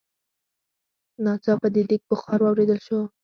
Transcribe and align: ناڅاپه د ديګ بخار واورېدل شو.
ناڅاپه 1.23 1.67
د 1.75 1.77
ديګ 1.89 2.01
بخار 2.09 2.39
واورېدل 2.41 2.79
شو. 2.85 2.99